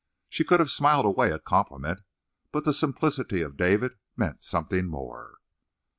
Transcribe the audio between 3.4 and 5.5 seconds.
of David meant something more.